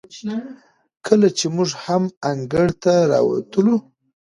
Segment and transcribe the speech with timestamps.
[1.05, 3.75] کله چې موږ هم انګړ ته راووتلو،